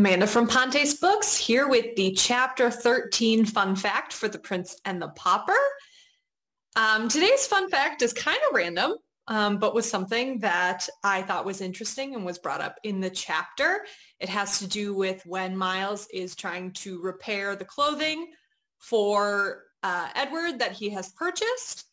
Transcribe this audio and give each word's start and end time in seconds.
Amanda 0.00 0.26
from 0.26 0.48
Pontes 0.48 0.94
Books 0.94 1.36
here 1.36 1.68
with 1.68 1.94
the 1.94 2.12
chapter 2.12 2.70
13 2.70 3.44
fun 3.44 3.76
fact 3.76 4.14
for 4.14 4.28
the 4.28 4.38
Prince 4.38 4.80
and 4.86 5.00
the 5.00 5.08
Pauper. 5.08 5.52
Um, 6.74 7.06
today's 7.06 7.46
fun 7.46 7.68
fact 7.68 8.00
is 8.00 8.14
kind 8.14 8.38
of 8.48 8.54
random, 8.54 8.94
um, 9.28 9.58
but 9.58 9.74
was 9.74 9.86
something 9.86 10.38
that 10.38 10.88
I 11.04 11.20
thought 11.20 11.44
was 11.44 11.60
interesting 11.60 12.14
and 12.14 12.24
was 12.24 12.38
brought 12.38 12.62
up 12.62 12.76
in 12.82 13.00
the 13.00 13.10
chapter. 13.10 13.84
It 14.20 14.30
has 14.30 14.58
to 14.60 14.66
do 14.66 14.94
with 14.94 15.20
when 15.26 15.54
Miles 15.54 16.08
is 16.14 16.34
trying 16.34 16.72
to 16.76 17.02
repair 17.02 17.54
the 17.54 17.66
clothing 17.66 18.32
for 18.78 19.64
uh, 19.82 20.08
Edward 20.14 20.60
that 20.60 20.72
he 20.72 20.88
has 20.88 21.10
purchased. 21.10 21.84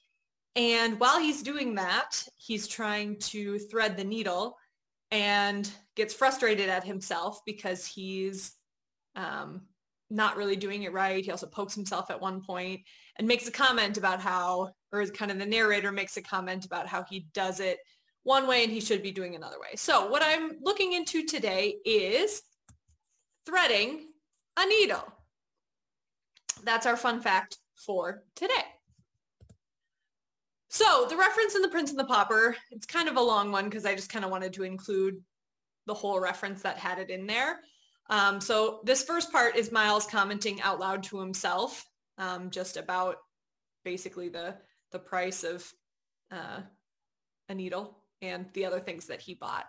And 0.56 0.98
while 0.98 1.20
he's 1.20 1.44
doing 1.44 1.76
that, 1.76 2.24
he's 2.38 2.70
trying 2.70 3.20
to 3.20 3.60
thread 3.60 3.98
the 3.98 4.06
needle 4.06 4.56
and 5.12 5.70
gets 5.96 6.14
frustrated 6.14 6.70
at 6.70 6.84
himself 6.84 7.42
because 7.46 7.86
he's 7.86 8.54
um, 9.16 9.62
not 10.10 10.38
really 10.38 10.56
doing 10.56 10.84
it 10.84 10.94
right. 10.94 11.24
He 11.24 11.32
also 11.32 11.48
pokes 11.48 11.76
himself 11.76 12.10
at 12.12 12.22
one 12.22 12.42
point 12.42 12.82
and 13.18 13.28
makes 13.28 13.48
a 13.48 13.52
comment 13.52 13.98
about 13.98 14.22
how, 14.22 14.72
or 14.92 15.06
kind 15.08 15.32
of 15.32 15.40
the 15.40 15.46
narrator 15.46 15.92
makes 15.92 16.18
a 16.18 16.22
comment 16.22 16.66
about 16.66 16.88
how 16.88 17.04
he 17.10 17.28
does 17.34 17.60
it 17.60 17.80
one 18.24 18.48
way 18.48 18.64
and 18.64 18.72
he 18.72 18.82
should 18.82 19.02
be 19.02 19.12
doing 19.12 19.36
another 19.36 19.60
way. 19.60 19.76
So 19.76 20.08
what 20.08 20.22
I'm 20.24 20.58
looking 20.62 20.94
into 20.94 21.26
today 21.26 21.76
is 21.86 22.42
threading 23.46 24.10
a 24.58 24.66
needle. 24.66 25.04
That's 26.64 26.86
our 26.86 26.98
fun 26.98 27.22
fact 27.22 27.58
for 27.76 28.24
today. 28.36 28.66
So 30.70 31.08
the 31.10 31.16
reference 31.16 31.56
in 31.56 31.62
The 31.62 31.70
Prince 31.70 31.92
and 31.92 32.00
the 32.00 32.06
Pauper, 32.06 32.56
it's 32.72 32.86
kind 32.86 33.08
of 33.08 33.16
a 33.16 33.22
long 33.22 33.52
one 33.52 33.66
because 33.66 33.86
I 33.86 33.96
just 33.96 34.12
kind 34.12 34.26
of 34.26 34.32
wanted 34.32 34.54
to 34.54 34.64
include 34.64 35.22
the 35.86 35.94
whole 35.94 36.20
reference 36.20 36.62
that 36.62 36.78
had 36.78 37.00
it 37.00 37.10
in 37.10 37.26
there. 37.26 37.60
Um, 38.10 38.40
so 38.42 38.82
this 38.84 39.04
first 39.04 39.32
part 39.32 39.56
is 39.56 39.72
Miles 39.72 40.08
commenting 40.08 40.62
out 40.62 40.80
loud 40.80 41.04
to 41.04 41.20
himself 41.20 41.86
um, 42.18 42.50
just 42.50 42.78
about 42.78 43.18
basically 43.84 44.30
the, 44.30 44.56
the 44.92 45.00
price 45.00 45.44
of 45.44 45.70
uh, 46.32 46.62
a 47.50 47.56
needle 47.56 47.98
and 48.22 48.48
the 48.54 48.66
other 48.66 48.80
things 48.80 49.06
that 49.06 49.22
he 49.22 49.34
bought. 49.34 49.66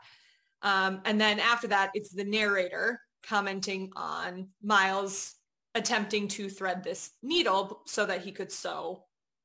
Um, 0.62 1.00
and 1.04 1.20
then 1.20 1.38
after 1.38 1.68
that, 1.68 1.90
it's 1.94 2.10
the 2.10 2.24
narrator 2.24 3.00
commenting 3.22 3.92
on 3.94 4.48
Miles 4.62 5.34
attempting 5.74 6.26
to 6.28 6.48
thread 6.48 6.82
this 6.82 7.10
needle 7.22 7.82
so 7.86 8.06
that 8.06 8.22
he 8.22 8.32
could 8.32 8.50
sew 8.50 9.04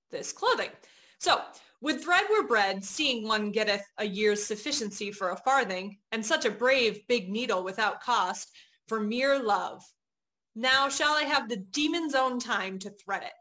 this 0.09 0.31
clothing. 0.31 0.69
So, 1.23 1.41
with 1.79 2.03
thread 2.03 2.25
were 2.29 2.45
bred, 2.45 2.83
seeing 2.83 3.25
one 3.25 3.53
getteth 3.53 3.85
a 3.97 4.03
year's 4.03 4.45
sufficiency 4.45 5.09
for 5.09 5.29
a 5.29 5.37
farthing, 5.37 5.97
and 6.11 6.25
such 6.25 6.43
a 6.43 6.51
brave 6.51 7.07
big 7.07 7.29
needle 7.29 7.63
without 7.63 8.01
cost, 8.01 8.51
for 8.89 8.99
mere 8.99 9.41
love. 9.41 9.81
Now 10.53 10.89
shall 10.89 11.13
I 11.13 11.21
have 11.21 11.47
the 11.47 11.63
demon's 11.71 12.13
own 12.13 12.39
time 12.39 12.77
to 12.79 12.89
thread 12.89 13.23
it. 13.23 13.31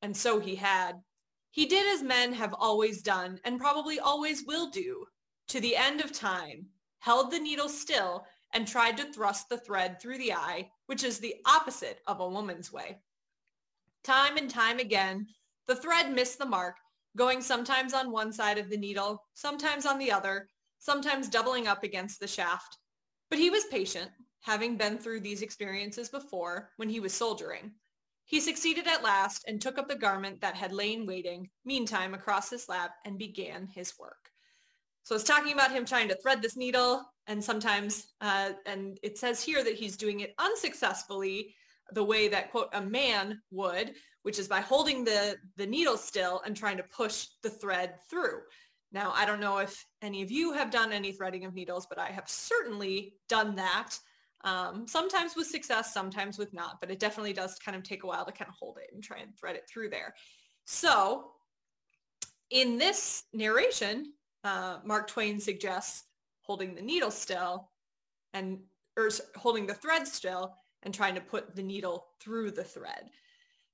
And 0.00 0.16
so 0.16 0.40
he 0.40 0.54
had. 0.56 1.02
He 1.50 1.66
did 1.66 1.86
as 1.86 2.02
men 2.02 2.32
have 2.32 2.54
always 2.54 3.02
done, 3.02 3.38
and 3.44 3.60
probably 3.60 4.00
always 4.00 4.46
will 4.46 4.70
do, 4.70 5.04
to 5.48 5.60
the 5.60 5.76
end 5.76 6.00
of 6.00 6.12
time, 6.12 6.64
held 7.00 7.30
the 7.30 7.38
needle 7.38 7.68
still, 7.68 8.24
and 8.54 8.66
tried 8.66 8.96
to 8.96 9.12
thrust 9.12 9.50
the 9.50 9.58
thread 9.58 10.00
through 10.00 10.16
the 10.16 10.32
eye, 10.32 10.70
which 10.86 11.04
is 11.04 11.18
the 11.18 11.36
opposite 11.44 12.00
of 12.06 12.20
a 12.20 12.28
woman's 12.28 12.72
way. 12.72 13.02
Time 14.02 14.38
and 14.38 14.48
time 14.48 14.78
again, 14.78 15.26
the 15.66 15.76
thread 15.76 16.10
missed 16.10 16.38
the 16.38 16.46
mark, 16.46 16.76
going 17.16 17.40
sometimes 17.40 17.94
on 17.94 18.10
one 18.10 18.32
side 18.32 18.58
of 18.58 18.70
the 18.70 18.76
needle, 18.76 19.22
sometimes 19.34 19.86
on 19.86 19.98
the 19.98 20.10
other, 20.10 20.48
sometimes 20.78 21.28
doubling 21.28 21.66
up 21.66 21.82
against 21.82 22.20
the 22.20 22.26
shaft. 22.26 22.78
But 23.30 23.38
he 23.38 23.50
was 23.50 23.64
patient, 23.64 24.10
having 24.40 24.76
been 24.76 24.98
through 24.98 25.20
these 25.20 25.42
experiences 25.42 26.08
before 26.08 26.70
when 26.76 26.88
he 26.88 27.00
was 27.00 27.12
soldiering. 27.12 27.72
He 28.24 28.40
succeeded 28.40 28.86
at 28.86 29.02
last 29.02 29.44
and 29.46 29.60
took 29.60 29.78
up 29.78 29.88
the 29.88 29.94
garment 29.94 30.40
that 30.40 30.54
had 30.54 30.72
lain 30.72 31.06
waiting, 31.06 31.50
meantime, 31.64 32.14
across 32.14 32.50
his 32.50 32.68
lap 32.68 32.92
and 33.04 33.18
began 33.18 33.66
his 33.66 33.92
work. 33.98 34.30
So 35.02 35.14
it's 35.14 35.24
talking 35.24 35.52
about 35.52 35.72
him 35.72 35.84
trying 35.84 36.08
to 36.08 36.18
thread 36.22 36.40
this 36.40 36.56
needle 36.56 37.04
and 37.26 37.42
sometimes, 37.42 38.14
uh, 38.20 38.52
and 38.66 38.98
it 39.02 39.18
says 39.18 39.42
here 39.42 39.62
that 39.64 39.74
he's 39.74 39.96
doing 39.96 40.20
it 40.20 40.34
unsuccessfully 40.38 41.54
the 41.94 42.04
way 42.04 42.28
that, 42.28 42.50
quote, 42.50 42.68
a 42.72 42.80
man 42.80 43.40
would, 43.50 43.94
which 44.22 44.38
is 44.38 44.48
by 44.48 44.60
holding 44.60 45.04
the, 45.04 45.36
the 45.56 45.66
needle 45.66 45.96
still 45.96 46.42
and 46.46 46.56
trying 46.56 46.76
to 46.76 46.82
push 46.84 47.26
the 47.42 47.50
thread 47.50 47.94
through. 48.08 48.40
Now, 48.92 49.12
I 49.14 49.24
don't 49.24 49.40
know 49.40 49.58
if 49.58 49.84
any 50.02 50.22
of 50.22 50.30
you 50.30 50.52
have 50.52 50.70
done 50.70 50.92
any 50.92 51.12
threading 51.12 51.44
of 51.44 51.54
needles, 51.54 51.86
but 51.88 51.98
I 51.98 52.08
have 52.08 52.28
certainly 52.28 53.14
done 53.28 53.56
that. 53.56 53.98
Um, 54.44 54.86
sometimes 54.86 55.34
with 55.36 55.46
success, 55.46 55.94
sometimes 55.94 56.36
with 56.36 56.52
not, 56.52 56.78
but 56.80 56.90
it 56.90 56.98
definitely 56.98 57.32
does 57.32 57.58
kind 57.58 57.76
of 57.76 57.82
take 57.82 58.02
a 58.02 58.06
while 58.06 58.24
to 58.24 58.32
kind 58.32 58.48
of 58.48 58.54
hold 58.58 58.78
it 58.78 58.90
and 58.92 59.02
try 59.02 59.18
and 59.18 59.32
thread 59.38 59.56
it 59.56 59.64
through 59.72 59.90
there. 59.90 60.14
So 60.66 61.30
in 62.50 62.76
this 62.76 63.24
narration, 63.32 64.12
uh, 64.44 64.78
Mark 64.84 65.08
Twain 65.08 65.40
suggests 65.40 66.04
holding 66.42 66.74
the 66.74 66.82
needle 66.82 67.10
still 67.10 67.70
and 68.34 68.58
or 68.96 69.08
holding 69.36 69.66
the 69.66 69.74
thread 69.74 70.06
still 70.06 70.54
and 70.82 70.92
trying 70.92 71.14
to 71.14 71.20
put 71.20 71.54
the 71.54 71.62
needle 71.62 72.06
through 72.20 72.50
the 72.50 72.64
thread. 72.64 73.10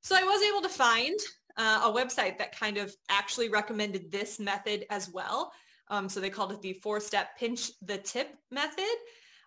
So 0.01 0.17
I 0.17 0.23
was 0.23 0.43
able 0.43 0.63
to 0.63 0.69
find 0.69 1.19
uh, 1.57 1.83
a 1.85 1.93
website 1.93 2.39
that 2.39 2.59
kind 2.59 2.79
of 2.79 2.95
actually 3.09 3.49
recommended 3.49 4.11
this 4.13 4.39
method 4.39 4.87
as 4.91 5.11
well. 5.11 5.53
Um, 5.89 6.09
so 6.09 6.21
they 6.21 6.31
called 6.31 6.53
it 6.53 6.63
the 6.63 6.75
four-step 6.75 7.37
pinch 7.39 7.73
the 7.83 7.99
tip 7.99 8.37
method. 8.51 8.85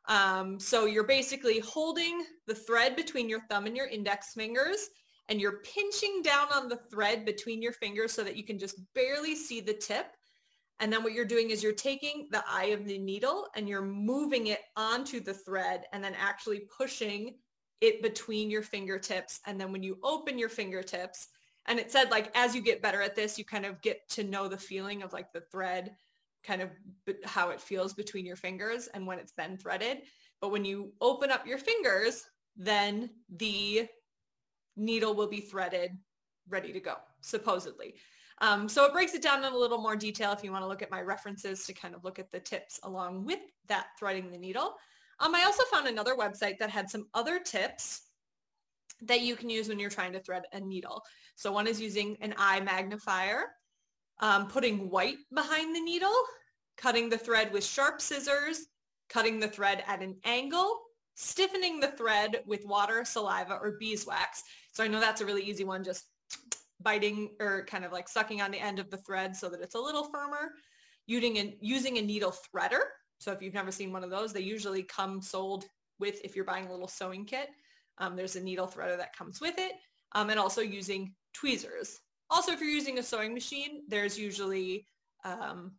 Um, 0.07 0.59
so 0.59 0.85
you're 0.85 1.03
basically 1.03 1.59
holding 1.59 2.25
the 2.47 2.55
thread 2.55 2.95
between 2.95 3.29
your 3.29 3.41
thumb 3.49 3.65
and 3.65 3.77
your 3.77 3.87
index 3.87 4.33
fingers 4.33 4.89
and 5.29 5.39
you're 5.39 5.59
pinching 5.59 6.21
down 6.21 6.47
on 6.51 6.67
the 6.67 6.79
thread 6.91 7.25
between 7.25 7.61
your 7.61 7.71
fingers 7.71 8.11
so 8.11 8.23
that 8.23 8.35
you 8.35 8.43
can 8.43 8.59
just 8.59 8.75
barely 8.93 9.35
see 9.35 9.61
the 9.61 9.73
tip. 9.73 10.07
And 10.79 10.91
then 10.91 11.03
what 11.03 11.13
you're 11.13 11.25
doing 11.25 11.51
is 11.51 11.61
you're 11.61 11.73
taking 11.73 12.27
the 12.31 12.43
eye 12.49 12.71
of 12.73 12.85
the 12.85 12.97
needle 12.97 13.47
and 13.55 13.69
you're 13.69 13.85
moving 13.85 14.47
it 14.47 14.61
onto 14.75 15.19
the 15.19 15.33
thread 15.33 15.83
and 15.93 16.03
then 16.03 16.15
actually 16.19 16.63
pushing 16.75 17.35
it 17.81 18.01
between 18.01 18.49
your 18.49 18.61
fingertips. 18.61 19.39
And 19.45 19.59
then 19.59 19.71
when 19.71 19.83
you 19.83 19.97
open 20.03 20.37
your 20.37 20.49
fingertips, 20.49 21.27
and 21.67 21.79
it 21.79 21.91
said 21.91 22.09
like, 22.09 22.31
as 22.35 22.55
you 22.55 22.61
get 22.61 22.81
better 22.81 23.01
at 23.01 23.15
this, 23.15 23.37
you 23.37 23.45
kind 23.45 23.65
of 23.65 23.81
get 23.81 24.07
to 24.09 24.23
know 24.23 24.47
the 24.47 24.57
feeling 24.57 25.03
of 25.03 25.13
like 25.13 25.31
the 25.33 25.41
thread, 25.51 25.95
kind 26.43 26.61
of 26.61 26.69
how 27.23 27.49
it 27.49 27.61
feels 27.61 27.93
between 27.93 28.25
your 28.25 28.35
fingers 28.35 28.87
and 28.93 29.05
when 29.05 29.19
it's 29.19 29.33
then 29.33 29.57
threaded. 29.57 30.03
But 30.39 30.51
when 30.51 30.65
you 30.65 30.93
open 31.01 31.29
up 31.29 31.45
your 31.45 31.59
fingers, 31.59 32.23
then 32.55 33.09
the 33.37 33.87
needle 34.75 35.13
will 35.13 35.27
be 35.27 35.41
threaded, 35.41 35.91
ready 36.49 36.73
to 36.73 36.79
go, 36.79 36.95
supposedly. 37.21 37.95
Um, 38.39 38.67
so 38.67 38.85
it 38.85 38.93
breaks 38.93 39.13
it 39.13 39.21
down 39.21 39.43
in 39.43 39.53
a 39.53 39.57
little 39.57 39.77
more 39.77 39.95
detail 39.95 40.31
if 40.31 40.43
you 40.43 40.51
want 40.51 40.63
to 40.63 40.67
look 40.67 40.81
at 40.81 40.89
my 40.89 41.01
references 41.01 41.63
to 41.65 41.73
kind 41.73 41.93
of 41.93 42.03
look 42.03 42.17
at 42.17 42.31
the 42.31 42.39
tips 42.39 42.79
along 42.83 43.23
with 43.23 43.39
that 43.67 43.87
threading 43.99 44.31
the 44.31 44.37
needle. 44.37 44.73
Um, 45.21 45.35
I 45.35 45.43
also 45.43 45.63
found 45.71 45.87
another 45.87 46.15
website 46.15 46.57
that 46.57 46.71
had 46.71 46.89
some 46.89 47.05
other 47.13 47.39
tips 47.39 48.01
that 49.03 49.21
you 49.21 49.35
can 49.35 49.49
use 49.49 49.69
when 49.69 49.79
you're 49.79 49.89
trying 49.89 50.13
to 50.13 50.19
thread 50.19 50.43
a 50.51 50.59
needle. 50.59 51.03
So 51.35 51.51
one 51.51 51.67
is 51.67 51.79
using 51.79 52.17
an 52.21 52.33
eye 52.37 52.59
magnifier, 52.59 53.45
um, 54.19 54.47
putting 54.47 54.89
white 54.89 55.17
behind 55.33 55.75
the 55.75 55.79
needle, 55.79 56.13
cutting 56.75 57.07
the 57.07 57.17
thread 57.17 57.53
with 57.53 57.63
sharp 57.63 58.01
scissors, 58.01 58.65
cutting 59.09 59.39
the 59.39 59.47
thread 59.47 59.83
at 59.87 60.01
an 60.01 60.17
angle, 60.25 60.79
stiffening 61.15 61.79
the 61.79 61.91
thread 61.91 62.41
with 62.47 62.65
water, 62.65 63.05
saliva, 63.05 63.59
or 63.61 63.77
beeswax. 63.79 64.41
So 64.71 64.83
I 64.83 64.87
know 64.87 64.99
that's 64.99 65.21
a 65.21 65.25
really 65.25 65.43
easy 65.43 65.63
one, 65.63 65.83
just 65.83 66.05
biting 66.81 67.29
or 67.39 67.65
kind 67.65 67.85
of 67.85 67.91
like 67.91 68.09
sucking 68.09 68.41
on 68.41 68.49
the 68.49 68.59
end 68.59 68.79
of 68.79 68.89
the 68.89 68.97
thread 68.97 69.35
so 69.35 69.49
that 69.49 69.61
it's 69.61 69.75
a 69.75 69.79
little 69.79 70.05
firmer. 70.05 70.53
Using 71.07 71.37
a, 71.37 71.57
using 71.59 71.97
a 71.97 72.01
needle 72.01 72.31
threader, 72.31 72.81
so 73.21 73.31
if 73.31 73.41
you've 73.41 73.53
never 73.53 73.71
seen 73.71 73.93
one 73.93 74.03
of 74.03 74.09
those, 74.09 74.33
they 74.33 74.41
usually 74.41 74.81
come 74.81 75.21
sold 75.21 75.65
with, 75.99 76.19
if 76.23 76.35
you're 76.35 76.43
buying 76.43 76.65
a 76.65 76.71
little 76.71 76.87
sewing 76.87 77.23
kit, 77.23 77.49
um, 77.99 78.15
there's 78.15 78.35
a 78.35 78.41
needle 78.41 78.67
threader 78.67 78.97
that 78.97 79.15
comes 79.15 79.39
with 79.39 79.53
it, 79.59 79.73
um, 80.13 80.31
and 80.31 80.39
also 80.39 80.61
using 80.61 81.13
tweezers. 81.33 81.99
Also, 82.31 82.51
if 82.51 82.59
you're 82.59 82.69
using 82.69 82.97
a 82.97 83.03
sewing 83.03 83.33
machine, 83.33 83.83
there's 83.87 84.17
usually, 84.17 84.87
um, 85.23 85.71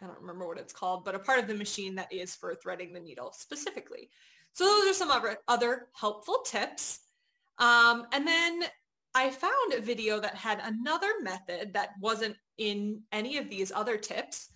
I 0.00 0.06
don't 0.06 0.18
remember 0.18 0.48
what 0.48 0.58
it's 0.58 0.72
called, 0.72 1.04
but 1.04 1.14
a 1.14 1.18
part 1.18 1.38
of 1.38 1.46
the 1.46 1.54
machine 1.54 1.94
that 1.96 2.10
is 2.10 2.34
for 2.34 2.54
threading 2.54 2.94
the 2.94 3.00
needle 3.00 3.32
specifically. 3.36 4.08
So 4.54 4.64
those 4.64 4.90
are 4.90 4.94
some 4.94 5.10
other, 5.10 5.36
other 5.46 5.88
helpful 5.94 6.38
tips. 6.46 7.00
Um, 7.58 8.06
and 8.12 8.26
then 8.26 8.62
I 9.14 9.28
found 9.28 9.74
a 9.74 9.80
video 9.82 10.20
that 10.20 10.36
had 10.36 10.62
another 10.64 11.20
method 11.20 11.74
that 11.74 11.90
wasn't 12.00 12.36
in 12.56 13.02
any 13.12 13.36
of 13.36 13.50
these 13.50 13.72
other 13.72 13.98
tips. 13.98 14.48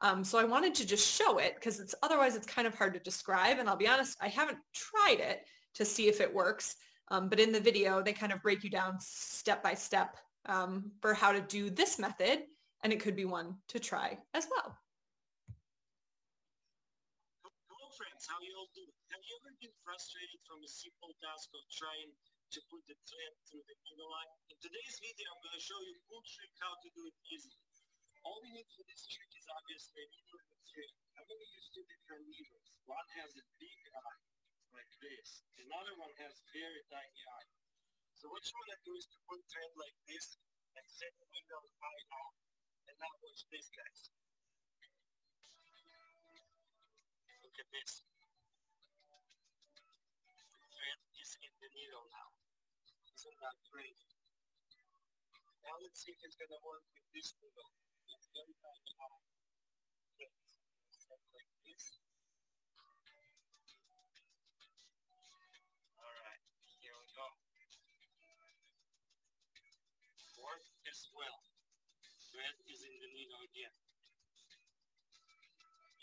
Um, 0.00 0.22
so 0.22 0.38
I 0.38 0.44
wanted 0.44 0.74
to 0.76 0.86
just 0.86 1.06
show 1.06 1.38
it 1.38 1.54
because 1.56 1.80
it's 1.80 1.94
otherwise 2.02 2.36
it's 2.36 2.46
kind 2.46 2.66
of 2.66 2.74
hard 2.74 2.94
to 2.94 3.00
describe. 3.00 3.58
And 3.58 3.68
I'll 3.68 3.76
be 3.76 3.88
honest, 3.88 4.16
I 4.20 4.28
haven't 4.28 4.58
tried 4.72 5.20
it 5.20 5.44
to 5.74 5.84
see 5.84 6.08
if 6.08 6.20
it 6.20 6.32
works. 6.32 6.76
Um, 7.10 7.28
but 7.28 7.40
in 7.40 7.52
the 7.52 7.60
video, 7.60 8.02
they 8.02 8.12
kind 8.12 8.32
of 8.32 8.42
break 8.42 8.62
you 8.62 8.70
down 8.70 8.96
step 9.00 9.62
by 9.62 9.74
step 9.74 10.16
um, 10.46 10.92
for 11.00 11.14
how 11.14 11.32
to 11.32 11.40
do 11.40 11.70
this 11.70 11.98
method. 11.98 12.44
And 12.84 12.92
it 12.92 13.00
could 13.00 13.16
be 13.16 13.24
one 13.24 13.56
to 13.74 13.80
try 13.82 14.18
as 14.34 14.46
well. 14.46 14.70
Hello 17.42 17.88
friends, 17.98 18.22
how 18.30 18.38
you 18.38 18.54
all 18.54 18.70
doing? 18.70 18.94
Have 19.10 19.24
you 19.26 19.34
ever 19.42 19.50
been 19.58 19.74
frustrated 19.82 20.38
from 20.46 20.62
a 20.62 20.70
simple 20.70 21.10
task 21.18 21.50
of 21.58 21.64
trying 21.74 22.14
to 22.54 22.58
put 22.70 22.86
the 22.86 22.94
thread 23.02 23.32
through 23.50 23.66
the 23.66 23.74
needle 23.82 24.06
line? 24.06 24.30
In 24.54 24.56
today's 24.62 25.02
video, 25.02 25.26
I'm 25.26 25.42
going 25.42 25.58
to 25.58 25.64
show 25.64 25.80
you 25.90 25.98
cool 26.06 26.22
trick 26.22 26.54
how 26.62 26.70
to 26.70 26.88
do 26.94 27.02
it 27.10 27.16
easily. 27.34 27.58
All 28.28 28.44
we 28.44 28.52
need 28.52 28.68
for 28.76 28.84
this 28.84 29.08
trick 29.08 29.32
is 29.40 29.48
obviously 29.56 30.04
needle 30.04 30.36
and 30.36 30.52
a 30.52 30.60
thread. 30.68 30.92
I'm 31.16 31.24
going 31.24 31.40
to 31.40 31.48
use 31.48 31.72
two 31.72 31.80
different 31.88 32.28
needles. 32.28 32.68
One 32.84 33.08
has 33.24 33.32
a 33.40 33.44
big 33.56 33.80
eye, 33.88 34.20
like 34.76 34.92
this. 35.00 35.40
Another 35.56 35.96
one 35.96 36.12
has 36.20 36.36
very 36.52 36.84
tiny 36.92 37.22
eye. 37.24 37.48
So 38.20 38.28
what 38.28 38.44
you 38.44 38.52
want 38.52 38.76
to 38.76 38.84
do 38.84 38.92
is 39.00 39.08
to 39.08 39.18
put 39.24 39.40
thread 39.48 39.72
like 39.80 39.96
this 40.04 40.36
and 40.76 40.84
set 40.84 41.08
the 41.16 41.24
needle 41.32 41.72
eye 41.80 42.04
out. 42.20 42.36
And 42.92 43.00
now 43.00 43.08
watch 43.24 43.48
this, 43.48 43.72
guys. 43.72 44.12
Look 47.48 47.56
at 47.56 47.68
this. 47.72 48.04
The 50.52 50.68
thread 50.68 51.00
is 51.16 51.32
in 51.48 51.52
the 51.64 51.70
needle 51.72 52.04
now. 52.12 52.28
Isn't 53.08 53.40
that 53.40 53.56
great? 53.72 53.96
Now 55.64 55.80
let's 55.80 56.04
see 56.04 56.12
if 56.12 56.20
it's 56.28 56.36
going 56.36 56.52
to 56.52 56.60
work 56.60 56.84
with 56.92 57.08
this 57.16 57.32
needle. 57.40 57.72
Well. 71.18 71.38
Thread 72.30 72.54
is 72.70 72.86
in 72.86 72.94
the 73.02 73.10
needle 73.10 73.42
again. 73.50 73.74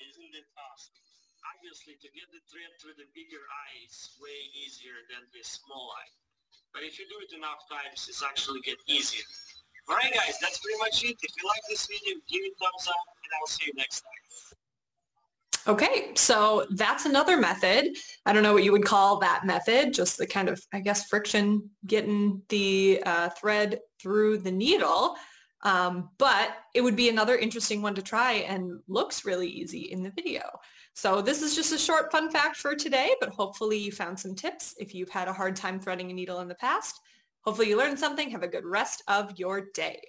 Isn't 0.01 0.33
it 0.35 0.47
awesome? 0.59 0.99
Obviously, 1.55 1.95
to 2.03 2.09
get 2.11 2.27
the 2.35 2.43
thread 2.51 2.71
through 2.83 2.99
the 2.99 3.07
bigger 3.15 3.39
eye 3.39 3.75
is 3.87 4.11
way 4.19 4.35
easier 4.59 4.97
than 5.07 5.23
the 5.31 5.43
small 5.47 5.95
eye. 5.95 6.11
But 6.75 6.83
if 6.83 6.99
you 6.99 7.07
do 7.07 7.15
it 7.23 7.31
enough 7.31 7.63
times, 7.71 8.11
it's 8.11 8.19
actually 8.19 8.59
get 8.67 8.81
easier. 8.91 9.23
Alright 9.89 10.13
guys, 10.13 10.37
that's 10.41 10.59
pretty 10.59 10.79
much 10.79 11.03
it. 11.03 11.15
If 11.21 11.31
you 11.37 11.47
like 11.47 11.61
this 11.69 11.85
video, 11.85 12.15
give 12.27 12.41
it 12.43 12.53
a 12.59 12.63
thumbs 12.63 12.87
up 12.87 12.95
and 13.23 13.31
I'll 13.39 13.47
see 13.47 13.65
you 13.67 13.73
next 13.75 14.01
time. 14.01 14.11
Okay, 15.67 16.11
so 16.15 16.65
that's 16.71 17.05
another 17.05 17.37
method. 17.37 17.95
I 18.25 18.33
don't 18.33 18.43
know 18.43 18.53
what 18.53 18.63
you 18.63 18.71
would 18.71 18.85
call 18.85 19.19
that 19.19 19.45
method, 19.45 19.93
just 19.93 20.17
the 20.17 20.27
kind 20.27 20.47
of, 20.47 20.61
I 20.73 20.79
guess, 20.79 21.07
friction 21.07 21.69
getting 21.87 22.41
the 22.49 23.01
uh, 23.05 23.29
thread 23.29 23.79
through 23.99 24.39
the 24.39 24.51
needle. 24.51 25.15
Um, 25.63 26.09
but 26.19 26.57
it 26.75 26.81
would 26.81 26.95
be 26.95 27.09
another 27.09 27.35
interesting 27.35 27.81
one 27.81 27.95
to 27.95 28.03
try 28.03 28.33
and 28.33 28.79
looks 28.87 29.25
really 29.25 29.47
easy 29.47 29.91
in 29.91 30.03
the 30.03 30.11
video. 30.11 30.43
So 30.93 31.21
this 31.21 31.41
is 31.41 31.55
just 31.55 31.73
a 31.73 31.77
short 31.77 32.11
fun 32.11 32.29
fact 32.29 32.57
for 32.57 32.75
today, 32.75 33.15
but 33.19 33.29
hopefully 33.29 33.77
you 33.77 33.91
found 33.91 34.19
some 34.19 34.35
tips 34.35 34.75
if 34.79 34.93
you've 34.93 35.09
had 35.09 35.27
a 35.27 35.33
hard 35.33 35.55
time 35.55 35.79
threading 35.79 36.11
a 36.11 36.13
needle 36.13 36.41
in 36.41 36.47
the 36.47 36.55
past. 36.55 36.99
Hopefully 37.45 37.69
you 37.69 37.77
learned 37.77 37.99
something. 37.99 38.31
Have 38.31 38.43
a 38.43 38.47
good 38.47 38.65
rest 38.65 39.03
of 39.07 39.37
your 39.37 39.69
day. 39.73 40.01